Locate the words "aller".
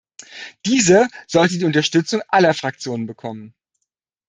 2.29-2.55